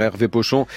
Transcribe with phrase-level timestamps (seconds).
[0.00, 0.68] Hervé Pochon,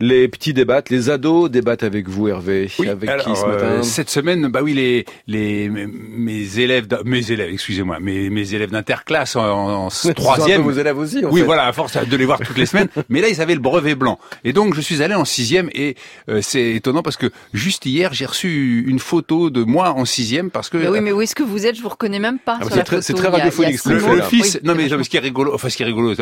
[0.00, 2.70] les petits débattent, les ados débattent avec vous, Hervé.
[2.78, 6.86] Oui, avec alors, qui ce matin euh, Cette semaine, bah oui, les, les mes élèves,
[7.04, 10.62] mes élèves, excusez-moi, mes, mes élèves d'interclasse en, en troisième.
[10.62, 11.44] vos élèves aussi, en oui, fait.
[11.46, 12.88] voilà, à force de les voir toutes les semaines.
[13.10, 14.18] Mais là, ils avaient le brevet blanc.
[14.42, 15.94] Et donc, je suis allé en sixième et
[16.30, 20.50] euh, c'est étonnant parce que juste hier, j'ai reçu une photo de moi en sixième
[20.50, 21.76] parce que Mais oui, mais où est-ce que vous êtes?
[21.76, 22.58] Je vous reconnais même pas.
[22.62, 25.52] sur c'est très- très radiophonique, le, fils, Oui, non mais c'est ce qui est rigolo,
[25.54, 26.14] enfin ce qui est rigolo,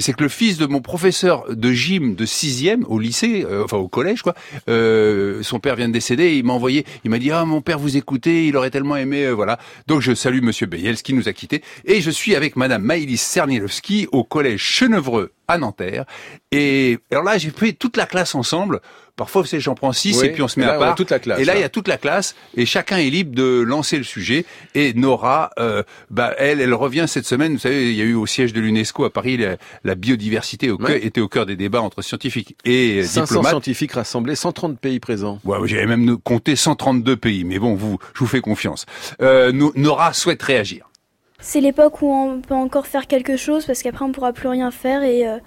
[0.00, 3.76] c'est que le fils de mon professeur de gym de sixième au lycée, euh, enfin
[3.76, 4.34] au collège quoi,
[4.68, 7.78] euh, son père vient de décéder, il m'a envoyé, il m'a dit ah mon père
[7.78, 9.58] vous écoutez, il aurait tellement aimé, euh, voilà.
[9.86, 13.18] Donc je salue Monsieur Beyels qui nous a quittés et je suis avec Madame Maïlis
[13.18, 16.04] Cernielowski au collège Chenevreux à Nanterre.
[16.50, 18.80] Et alors là j'ai fait toute la classe ensemble.
[19.14, 20.94] Parfois, j'en prends six Oui, et puis on se met là, à part.
[20.94, 23.34] toute la classe, et là, il y a toute la classe et chacun est libre
[23.36, 24.46] de lancer le sujet.
[24.74, 27.52] Et Nora, euh, bah, elle, elle revient cette semaine.
[27.52, 30.70] Vous savez, il y a eu au siège de l'UNESCO à Paris la, la biodiversité
[30.70, 31.04] au cœur- Ouais.
[31.04, 33.50] était au cœur des débats entre scientifiques et euh, 500 diplomates.
[33.50, 35.40] scientifiques rassemblés, 130 pays présents.
[35.44, 38.86] Ouais, J'avais même compté 132 pays, mais bon, vous, je vous fais confiance.
[39.20, 40.88] Euh, No- Nora souhaite réagir.
[41.44, 44.70] C'est l'époque où on peut encore faire quelque chose parce qu'après on pourra plus rien
[44.70, 45.38] faire et euh,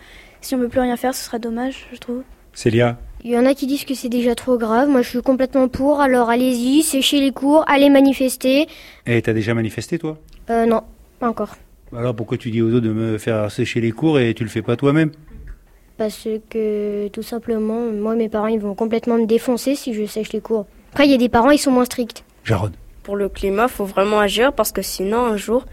[0.41, 2.21] si on peut plus rien faire ce sera dommage je trouve.
[2.53, 4.89] Célia Il y en a qui disent que c'est déjà trop grave.
[4.89, 5.99] Moi, je suis complètement pour.
[5.99, 8.67] Alors, allez-y, séchez les cours, allez manifester.
[9.05, 10.17] Eh, t'as déjà manifesté, toi?
[10.49, 10.83] Euh, non,
[11.19, 11.55] pas encore.
[11.95, 14.49] Alors pourquoi tu dis aux autres de me faire sécher les cours et tu le
[14.49, 15.11] fais pas toi-même?
[15.97, 20.33] Parce que, tout simplement, moi, mes parents, ils vont complètement me défoncer si je sèche
[20.33, 20.65] les cours.
[20.91, 22.23] Après, il y a des parents, ils sont moins stricts.
[22.43, 22.73] Jarod.
[23.05, 25.65] Pour le climat, faut vraiment agir parce que sinon, un jour,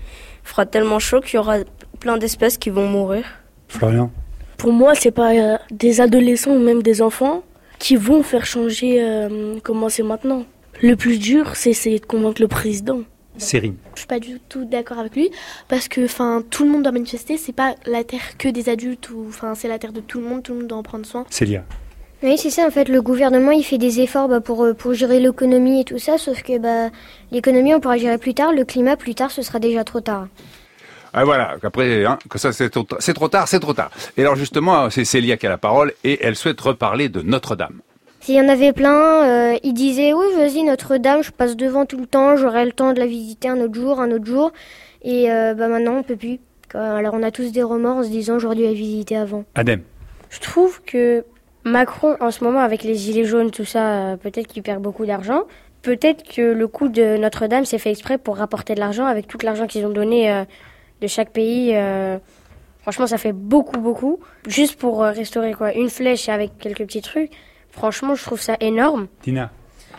[0.45, 1.61] il fera tellement chaud qu'il y aura
[1.99, 3.25] plein d'espèces qui vont mourir.
[3.69, 4.11] Florian.
[4.59, 7.43] Pour moi, c'est pas euh, des adolescents ou même des enfants
[7.79, 10.45] qui vont faire changer euh, comment c'est maintenant.
[10.83, 13.01] Le plus dur, c'est essayer de convaincre le président.
[13.39, 13.77] Sérine.
[13.95, 15.31] Je suis pas du tout d'accord avec lui
[15.69, 19.09] parce que enfin tout le monde doit manifester, c'est pas la terre que des adultes
[19.09, 21.07] ou enfin c'est la terre de tout le monde, tout le monde doit en prendre
[21.07, 21.25] soin.
[21.31, 21.65] Célia.
[22.23, 24.95] Oui, c'est ça, en fait, le gouvernement, il fait des efforts bah, pour, euh, pour
[24.95, 26.95] gérer l'économie et tout ça, sauf que bah,
[27.33, 30.29] l'économie, on pourra gérer plus tard, le climat, plus tard, ce sera déjà trop tard.
[31.15, 33.91] Ah voilà, après, hein, que ça c'est trop, c'est trop tard, c'est trop tard.
[34.17, 37.81] Et alors justement, c'est Célia qui a la parole et elle souhaite reparler de Notre-Dame.
[38.21, 41.99] S'il y en avait plein, euh, ils disaient oui, vas-y Notre-Dame, je passe devant tout
[41.99, 44.53] le temps, j'aurai le temps de la visiter un autre jour, un autre jour.
[45.03, 46.39] Et euh, bah maintenant, on peut plus.
[46.73, 49.45] Alors on a tous des remords en se disant j'aurais dû la visiter avant.
[49.55, 49.83] Adem.
[50.31, 51.27] Je trouve que
[51.65, 55.07] Macron, en ce moment, avec les gilets jaunes, tout ça, euh, peut-être qu'il perd beaucoup
[55.07, 55.43] d'argent.
[55.83, 59.39] Peut-être que le coup de Notre-Dame s'est fait exprès pour rapporter de l'argent avec tout
[59.43, 60.45] l'argent qu'ils ont donné euh,
[61.01, 61.73] de chaque pays.
[61.75, 62.19] euh,
[62.83, 64.21] franchement, ça fait beaucoup, beaucoup.
[64.47, 67.31] Juste pour restaurer quoi, une flèche avec quelques petits trucs.
[67.71, 69.07] Franchement, je trouve ça énorme.
[69.23, 69.51] Tina.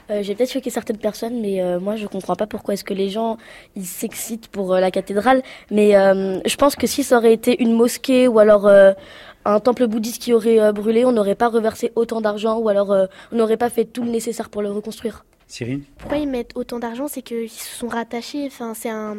[0.10, 2.94] Euh, J'ai peut-être choqué certaines personnes, mais euh, moi je comprends pas pourquoi est-ce que
[2.94, 3.38] les gens
[3.76, 5.42] ils s'excitent pour euh, la cathédrale.
[5.72, 8.70] Mais euh, je pense que si ça aurait été une mosquée ou alors
[9.46, 12.90] un temple bouddhiste qui aurait brûlé, on n'aurait pas reversé autant d'argent ou alors
[13.32, 15.26] on n'aurait pas fait tout le nécessaire pour le reconstruire.
[15.48, 15.84] Cyrine.
[15.98, 18.46] Pourquoi ils mettent autant d'argent C'est qu'ils se sont rattachés.
[18.48, 19.18] Enfin, c'est un,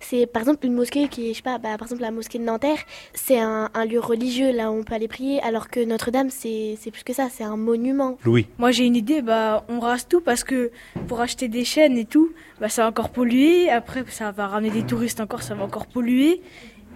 [0.00, 2.38] c'est par exemple une mosquée qui, est, je sais pas, bah, par exemple la mosquée
[2.38, 2.78] de Nanterre,
[3.14, 6.76] c'est un, un lieu religieux là où on peut aller prier, alors que Notre-Dame c'est,
[6.80, 8.18] c'est plus que ça, c'est un monument.
[8.24, 8.46] Louis.
[8.58, 10.70] Moi j'ai une idée, bah on rase tout parce que
[11.06, 13.70] pour acheter des chaînes et tout, bah ça va encore polluer.
[13.70, 16.40] Après ça va ramener des touristes encore, ça va encore polluer.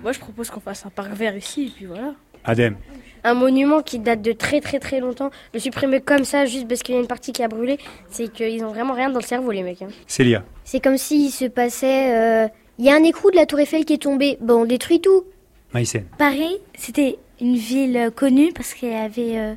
[0.03, 2.15] Moi je propose qu'on fasse un parc vert ici et puis voilà.
[2.45, 2.77] Adem.
[3.25, 6.83] Un monument qui date de très très très longtemps, le supprimer comme ça juste parce
[6.83, 7.79] qu'il y a une partie qui a brûlé,
[8.11, 9.81] c'est qu'ils ont vraiment rien dans le cerveau les mecs.
[9.83, 9.89] hein.
[10.07, 10.45] Célia.
[10.65, 12.15] C'est comme s'il se passait...
[12.15, 12.49] euh,
[12.79, 14.37] Il y a un écrou de la tour Eiffel qui est tombé.
[14.41, 15.25] Bon, on détruit tout.
[15.73, 16.05] Maïsen.
[16.19, 19.55] Paris, c'était une ville connue parce qu'elle avait euh,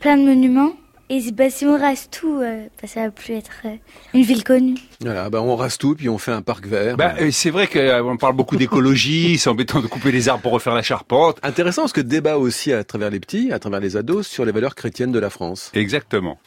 [0.00, 0.72] plein de monuments.
[1.14, 3.76] Et bah, si on rase tout, euh, bah, ça va plus être euh,
[4.14, 4.78] une ville connue.
[5.02, 6.96] Voilà, bah on rase tout puis on fait un parc vert.
[6.96, 10.52] Bah, euh, c'est vrai qu'on parle beaucoup d'écologie, c'est embêtant de couper les arbres pour
[10.52, 11.38] refaire la charpente.
[11.42, 14.52] Intéressant parce que débat aussi à travers les petits, à travers les ados, sur les
[14.52, 15.70] valeurs chrétiennes de la France.
[15.74, 16.38] Exactement.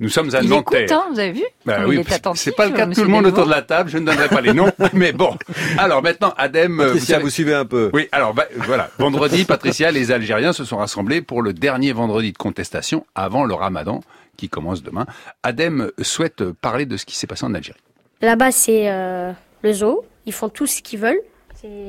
[0.00, 0.80] Nous sommes à Il Nanterre.
[0.82, 2.72] écoute, hein, vous avez vu Comme oui, il est parce que attentif, c'est pas le
[2.72, 4.72] cas de tout le monde autour de la table, je ne donnerai pas les noms,
[4.92, 5.36] mais bon.
[5.78, 7.90] Alors maintenant, Adem, euh, Patricia, savez- vous suivez un peu.
[7.92, 12.32] Oui, alors bah, voilà, vendredi, Patricia, les Algériens se sont rassemblés pour le dernier vendredi
[12.32, 14.00] de contestation avant le Ramadan
[14.36, 15.06] qui commence demain.
[15.42, 17.78] Adem souhaite parler de ce qui s'est passé en Algérie.
[18.20, 19.32] Là-bas c'est euh,
[19.62, 21.20] le zoo, ils font tout ce qu'ils veulent,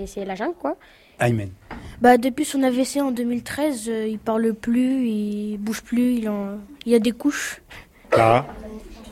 [0.06, 0.76] c'est la jungle quoi.
[1.20, 1.50] Aymen.
[2.02, 6.60] Bah depuis son AVC en 2013, euh, il parle plus, il bouge plus, il, en...
[6.86, 7.62] il y a des couches.
[8.10, 8.46] Clara.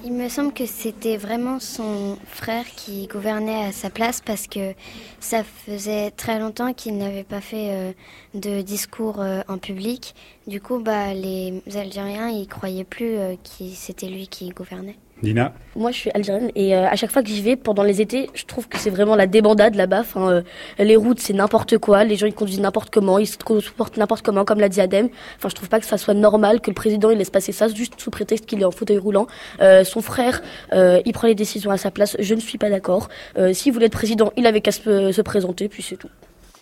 [0.05, 4.73] Il me semble que c'était vraiment son frère qui gouvernait à sa place parce que
[5.21, 7.94] ça faisait très longtemps qu'il n'avait pas fait euh,
[8.33, 10.13] de discours euh, en public.
[10.45, 14.97] Du coup, bah, les Algériens, ils croyaient plus euh, que c'était lui qui gouvernait.
[15.24, 18.02] Dina Moi, je suis algérienne et euh, à chaque fois que j'y vais pendant les
[18.02, 20.02] étés, je trouve que c'est vraiment la débandade là-bas.
[20.02, 20.42] Enfin, euh,
[20.78, 22.04] les routes, c'est n'importe quoi.
[22.04, 25.08] Les gens, ils conduisent n'importe comment, ils se comportent n'importe comment, comme l'a dit Adem.
[25.38, 27.70] Enfin, je trouve pas que ça soit normal que le président il laisse passer ça
[27.70, 29.28] juste sous prétexte qu'il est en fauteuil roulant.
[29.62, 30.42] Euh, son frère,
[30.74, 32.18] il prend les décisions à sa place.
[32.20, 33.08] Je ne suis pas d'accord.
[33.54, 36.10] S'il voulait être président, il avait qu'à se, se présenter, puis c'est tout.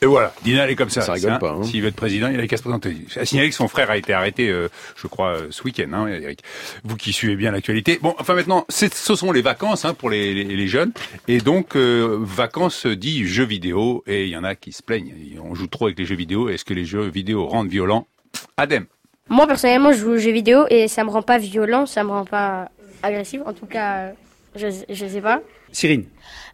[0.03, 1.01] Et voilà, Dina, elle est comme ça.
[1.01, 1.63] Ça rigole pas, hein.
[1.63, 2.95] S'il veut être président, il a qu'à se présenter.
[3.18, 6.07] À signaler que son frère a été arrêté, euh, je crois, euh, ce week-end, hein,
[6.07, 6.39] Eric.
[6.83, 8.00] Vous qui suivez bien l'actualité.
[8.01, 10.92] Bon, enfin maintenant, ce sont les vacances hein, pour les, les- les jeunes.
[11.27, 14.03] Et donc, euh, vacances dit jeux vidéo.
[14.07, 15.13] Et il y en a qui se plaignent.
[15.44, 16.50] On joue trop avec les jeux vidéo.
[16.50, 18.07] Est-ce que les jeux vidéo rendent violents?
[18.57, 18.88] Adem.
[19.30, 22.09] Moi, personnellement, je joue aux jeux vidéo et ça me rend pas violent, ça me
[22.09, 22.69] rend pas
[23.03, 23.42] agressif.
[23.45, 24.13] En tout cas,
[24.56, 25.42] je, je sais pas.
[25.71, 26.06] Cyrine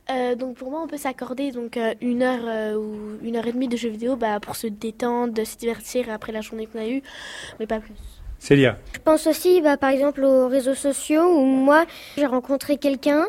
[0.09, 3.45] Euh, donc pour moi, on peut s'accorder donc euh, une heure euh, ou une heure
[3.45, 6.65] et demie de jeux vidéo bah, pour se détendre, de se divertir après la journée
[6.65, 7.01] qu'on a eue,
[7.59, 7.93] mais pas plus.
[8.39, 11.85] Célia Je pense aussi, bah, par exemple, aux réseaux sociaux où moi,
[12.17, 13.25] j'ai rencontré quelqu'un,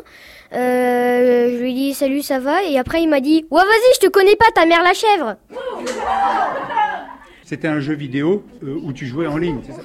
[0.53, 3.95] euh, je lui ai dit salut, ça va, et après il m'a dit ouais vas-y,
[3.95, 5.35] je te connais pas, ta mère la chèvre.
[7.43, 9.81] C'était un jeu vidéo euh, où tu jouais en ligne, c'est ça?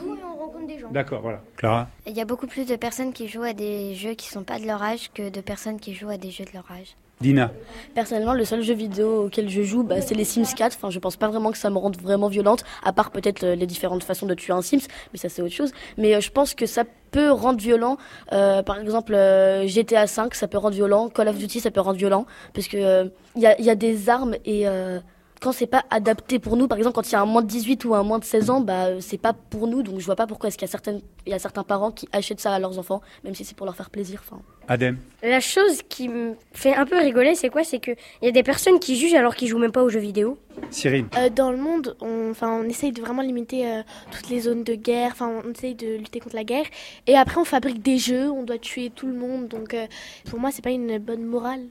[0.85, 0.93] Gens.
[0.93, 1.41] D'accord, voilà.
[1.57, 4.45] Clara Il y a beaucoup plus de personnes qui jouent à des jeux qui sont
[4.45, 6.97] pas de leur âge que de personnes qui jouent à des jeux de leur âge.
[7.21, 7.53] Dina
[7.95, 10.75] Personnellement, le seul jeu vidéo auquel je joue, bah, c'est les Sims 4.
[10.77, 13.55] Enfin, je pense pas vraiment que ça me rende vraiment violente, à part peut-être euh,
[13.55, 15.73] les différentes façons de tuer un Sims, mais ça c'est autre chose.
[15.97, 17.97] Mais euh, je pense que ça peut rendre violent.
[18.33, 21.09] Euh, par exemple, euh, GTA 5, ça peut rendre violent.
[21.09, 23.05] Call of Duty, ça peut rendre violent, parce que euh,
[23.37, 24.99] il y, a, il y a des armes et euh,
[25.45, 27.47] quand c'est pas adapté pour nous, par exemple, quand il y a un moins de
[27.47, 29.83] 18 ou un moins de 16 ans, bah euh, c'est pas pour nous.
[29.83, 31.91] Donc je vois pas pourquoi est-ce qu'il y a certaines, il y a certains parents
[31.91, 34.23] qui achètent ça à leurs enfants, même si c'est pour leur faire plaisir.
[34.25, 34.41] Enfin.
[34.69, 37.63] Adem La chose qui me fait un peu rigoler, c'est quoi?
[37.63, 40.01] C'est qu'il y a des personnes qui jugent alors qu'ils jouent même pas aux jeux
[40.01, 40.39] vidéo.
[40.71, 43.83] Cyrine Euh, dans le monde, on, enfin, on essaye de vraiment limiter euh,
[44.13, 46.67] toutes les zones de guerre, enfin, on essaye de lutter contre la guerre.
[47.07, 49.49] Et après, on fabrique des jeux, on doit tuer tout le monde.
[49.49, 49.87] Donc, euh,
[50.31, 51.67] pour moi, c'est pas une bonne morale.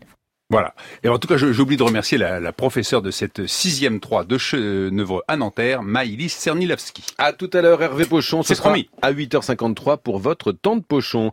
[0.53, 0.75] Voilà.
[1.03, 4.38] Et en tout cas, j'oublie de remercier la, la professeure de cette sixième 3 de
[4.38, 7.03] Chenevreux à Nanterre, Maïlis Cernilavski.
[7.17, 8.44] À tout à l'heure, Hervé Pochon.
[8.44, 8.88] Ce C'est promis.
[9.01, 11.31] à 8h53 pour votre temps de pochon.